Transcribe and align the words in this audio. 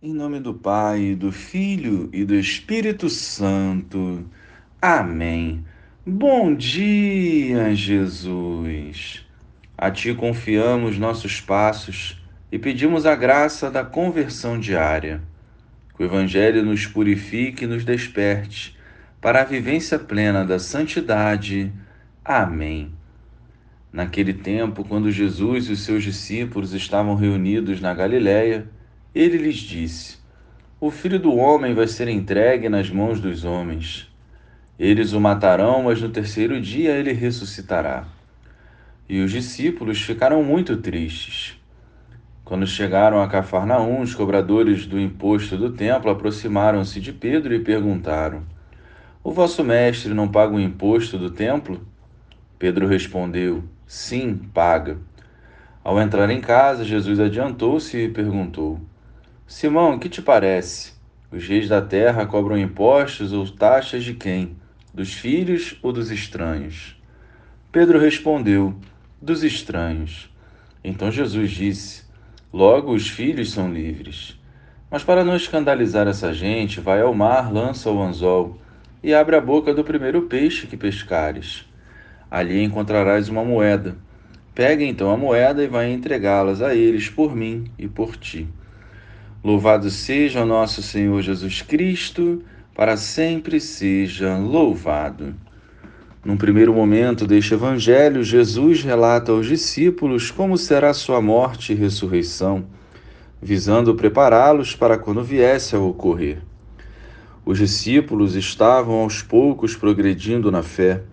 Em 0.00 0.14
nome 0.14 0.38
do 0.38 0.54
Pai, 0.54 1.16
do 1.16 1.32
Filho 1.32 2.08
e 2.12 2.24
do 2.24 2.36
Espírito 2.36 3.08
Santo. 3.08 4.24
Amém. 4.80 5.64
Bom 6.06 6.54
dia, 6.54 7.74
Jesus. 7.74 9.26
A 9.76 9.90
Ti 9.90 10.14
confiamos 10.14 10.96
nossos 10.96 11.40
passos 11.40 12.22
e 12.52 12.60
pedimos 12.60 13.06
a 13.06 13.16
graça 13.16 13.72
da 13.72 13.84
conversão 13.84 14.56
diária. 14.56 15.20
Que 15.96 16.04
o 16.04 16.06
Evangelho 16.06 16.64
nos 16.64 16.86
purifique 16.86 17.64
e 17.64 17.66
nos 17.66 17.84
desperte 17.84 18.78
para 19.20 19.40
a 19.40 19.44
vivência 19.44 19.98
plena 19.98 20.44
da 20.44 20.60
santidade. 20.60 21.72
Amém. 22.24 22.92
Naquele 23.92 24.32
tempo, 24.32 24.84
quando 24.84 25.10
Jesus 25.10 25.66
e 25.66 25.72
os 25.72 25.80
seus 25.80 26.04
discípulos 26.04 26.72
estavam 26.72 27.16
reunidos 27.16 27.80
na 27.80 27.92
Galiléia, 27.92 28.68
ele 29.14 29.38
lhes 29.38 29.56
disse: 29.56 30.18
O 30.78 30.90
filho 30.90 31.18
do 31.18 31.34
homem 31.34 31.74
vai 31.74 31.86
ser 31.86 32.08
entregue 32.08 32.68
nas 32.68 32.90
mãos 32.90 33.20
dos 33.20 33.44
homens. 33.44 34.06
Eles 34.78 35.12
o 35.12 35.20
matarão, 35.20 35.84
mas 35.84 36.00
no 36.00 36.10
terceiro 36.10 36.60
dia 36.60 36.92
ele 36.92 37.12
ressuscitará. 37.12 38.06
E 39.08 39.20
os 39.20 39.32
discípulos 39.32 40.00
ficaram 40.00 40.42
muito 40.42 40.76
tristes. 40.76 41.58
Quando 42.44 42.66
chegaram 42.66 43.20
a 43.20 43.26
Cafarnaum, 43.28 44.02
os 44.02 44.14
cobradores 44.14 44.86
do 44.86 45.00
imposto 45.00 45.56
do 45.56 45.72
templo 45.72 46.10
aproximaram-se 46.10 47.00
de 47.00 47.12
Pedro 47.12 47.54
e 47.54 47.60
perguntaram: 47.60 48.42
O 49.24 49.32
vosso 49.32 49.64
mestre 49.64 50.12
não 50.12 50.28
paga 50.28 50.54
o 50.54 50.60
imposto 50.60 51.18
do 51.18 51.30
templo? 51.30 51.80
Pedro 52.58 52.86
respondeu: 52.86 53.64
Sim, 53.86 54.36
paga. 54.52 54.98
Ao 55.82 55.98
entrar 56.00 56.28
em 56.30 56.40
casa, 56.40 56.84
Jesus 56.84 57.18
adiantou-se 57.18 57.96
e 57.96 58.08
perguntou: 58.08 58.78
Simão, 59.50 59.98
que 59.98 60.10
te 60.10 60.20
parece? 60.20 60.92
Os 61.32 61.48
reis 61.48 61.70
da 61.70 61.80
terra 61.80 62.26
cobram 62.26 62.58
impostos 62.58 63.32
ou 63.32 63.50
taxas 63.50 64.04
de 64.04 64.12
quem? 64.12 64.54
Dos 64.92 65.14
filhos 65.14 65.78
ou 65.82 65.90
dos 65.90 66.10
estranhos? 66.10 67.00
Pedro 67.72 67.98
respondeu: 67.98 68.74
Dos 69.22 69.42
estranhos. 69.42 70.30
Então 70.84 71.10
Jesus 71.10 71.50
disse: 71.50 72.04
Logo 72.52 72.92
os 72.92 73.08
filhos 73.08 73.50
são 73.50 73.72
livres. 73.72 74.38
Mas 74.90 75.02
para 75.02 75.24
não 75.24 75.34
escandalizar 75.34 76.06
essa 76.06 76.30
gente, 76.34 76.78
vai 76.78 77.00
ao 77.00 77.14
mar, 77.14 77.50
lança 77.50 77.90
o 77.90 78.02
anzol 78.02 78.60
e 79.02 79.14
abre 79.14 79.34
a 79.34 79.40
boca 79.40 79.72
do 79.72 79.82
primeiro 79.82 80.20
peixe 80.26 80.66
que 80.66 80.76
pescares. 80.76 81.64
Ali 82.30 82.62
encontrarás 82.62 83.30
uma 83.30 83.42
moeda. 83.42 83.96
Pega 84.54 84.84
então 84.84 85.10
a 85.10 85.16
moeda 85.16 85.64
e 85.64 85.68
vai 85.68 85.90
entregá-las 85.90 86.60
a 86.60 86.74
eles 86.74 87.08
por 87.08 87.34
mim 87.34 87.70
e 87.78 87.88
por 87.88 88.14
ti. 88.14 88.46
Louvado 89.42 89.88
seja 89.88 90.42
o 90.42 90.46
nosso 90.46 90.82
Senhor 90.82 91.22
Jesus 91.22 91.62
Cristo, 91.62 92.42
para 92.74 92.96
sempre 92.96 93.60
seja 93.60 94.36
louvado. 94.36 95.32
Num 96.24 96.36
primeiro 96.36 96.74
momento 96.74 97.24
deste 97.24 97.54
evangelho, 97.54 98.24
Jesus 98.24 98.82
relata 98.82 99.30
aos 99.30 99.46
discípulos 99.46 100.32
como 100.32 100.58
será 100.58 100.92
sua 100.92 101.22
morte 101.22 101.72
e 101.72 101.76
ressurreição, 101.76 102.66
visando 103.40 103.94
prepará-los 103.94 104.74
para 104.74 104.98
quando 104.98 105.22
viesse 105.22 105.76
a 105.76 105.78
ocorrer. 105.78 106.38
Os 107.46 107.58
discípulos 107.58 108.34
estavam 108.34 108.96
aos 108.96 109.22
poucos 109.22 109.76
progredindo 109.76 110.50
na 110.50 110.64
fé 110.64 111.04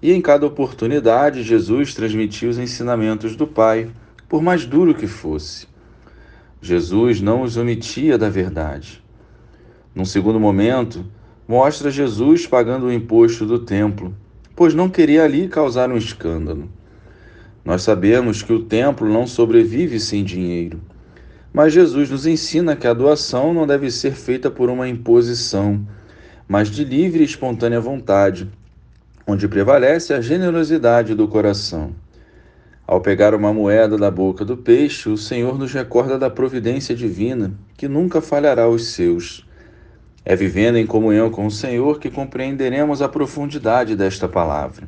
e 0.00 0.12
em 0.12 0.20
cada 0.20 0.46
oportunidade, 0.46 1.42
Jesus 1.42 1.94
transmitia 1.94 2.48
os 2.48 2.58
ensinamentos 2.58 3.34
do 3.34 3.46
Pai, 3.46 3.90
por 4.28 4.40
mais 4.40 4.64
duro 4.64 4.94
que 4.94 5.08
fosse. 5.08 5.71
Jesus 6.62 7.20
não 7.20 7.42
os 7.42 7.56
omitia 7.56 8.16
da 8.16 8.30
verdade. 8.30 9.02
Num 9.94 10.04
segundo 10.04 10.38
momento, 10.38 11.04
mostra 11.46 11.90
Jesus 11.90 12.46
pagando 12.46 12.86
o 12.86 12.92
imposto 12.92 13.44
do 13.44 13.58
templo, 13.58 14.14
pois 14.56 14.72
não 14.72 14.88
queria 14.88 15.24
ali 15.24 15.48
causar 15.48 15.90
um 15.90 15.96
escândalo. 15.96 16.70
Nós 17.64 17.82
sabemos 17.82 18.42
que 18.42 18.52
o 18.52 18.62
templo 18.62 19.08
não 19.08 19.26
sobrevive 19.26 19.98
sem 19.98 20.22
dinheiro, 20.22 20.80
mas 21.52 21.72
Jesus 21.72 22.08
nos 22.08 22.26
ensina 22.26 22.76
que 22.76 22.86
a 22.86 22.94
doação 22.94 23.52
não 23.52 23.66
deve 23.66 23.90
ser 23.90 24.12
feita 24.12 24.50
por 24.50 24.70
uma 24.70 24.88
imposição, 24.88 25.84
mas 26.48 26.70
de 26.70 26.84
livre 26.84 27.22
e 27.22 27.26
espontânea 27.26 27.80
vontade 27.80 28.48
onde 29.26 29.48
prevalece 29.48 30.12
a 30.12 30.20
generosidade 30.20 31.14
do 31.14 31.28
coração. 31.28 31.92
Ao 32.92 33.00
pegar 33.00 33.34
uma 33.34 33.54
moeda 33.54 33.96
da 33.96 34.10
boca 34.10 34.44
do 34.44 34.54
peixe, 34.54 35.08
o 35.08 35.16
Senhor 35.16 35.58
nos 35.58 35.72
recorda 35.72 36.18
da 36.18 36.28
providência 36.28 36.94
divina, 36.94 37.54
que 37.74 37.88
nunca 37.88 38.20
falhará 38.20 38.64
aos 38.64 38.88
seus. 38.88 39.48
É 40.22 40.36
vivendo 40.36 40.76
em 40.76 40.86
comunhão 40.86 41.30
com 41.30 41.46
o 41.46 41.50
Senhor 41.50 41.98
que 41.98 42.10
compreenderemos 42.10 43.00
a 43.00 43.08
profundidade 43.08 43.96
desta 43.96 44.28
palavra. 44.28 44.86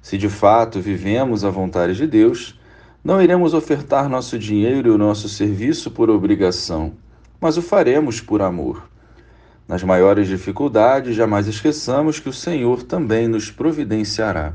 Se 0.00 0.16
de 0.16 0.30
fato 0.30 0.80
vivemos 0.80 1.44
a 1.44 1.50
vontade 1.50 1.96
de 1.96 2.06
Deus, 2.06 2.58
não 3.04 3.20
iremos 3.20 3.52
ofertar 3.52 4.08
nosso 4.08 4.38
dinheiro 4.38 4.88
e 4.88 4.90
o 4.90 4.96
nosso 4.96 5.28
serviço 5.28 5.90
por 5.90 6.08
obrigação, 6.08 6.94
mas 7.38 7.58
o 7.58 7.62
faremos 7.62 8.22
por 8.22 8.40
amor. 8.40 8.88
Nas 9.68 9.82
maiores 9.82 10.28
dificuldades, 10.28 11.14
jamais 11.14 11.46
esqueçamos 11.46 12.18
que 12.18 12.30
o 12.30 12.32
Senhor 12.32 12.82
também 12.82 13.28
nos 13.28 13.50
providenciará. 13.50 14.54